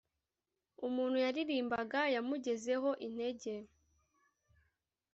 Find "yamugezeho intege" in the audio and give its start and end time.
2.15-3.51